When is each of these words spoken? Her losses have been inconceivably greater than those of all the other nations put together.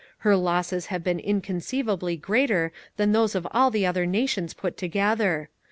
Her 0.25 0.35
losses 0.35 0.87
have 0.87 1.03
been 1.03 1.19
inconceivably 1.19 2.17
greater 2.17 2.71
than 2.97 3.11
those 3.11 3.35
of 3.35 3.47
all 3.51 3.69
the 3.69 3.85
other 3.85 4.07
nations 4.07 4.55
put 4.55 4.75
together. 4.75 5.47